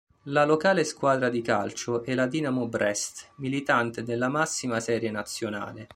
La 0.23 0.45
locale 0.45 0.83
squadra 0.83 1.29
di 1.29 1.43
calcio 1.43 2.01
è 2.01 2.15
la 2.15 2.25
Dinamo 2.25 2.67
Brest, 2.67 3.33
militante 3.35 4.01
nella 4.01 4.29
massima 4.29 4.79
serie 4.79 5.11
nazionale. 5.11 5.89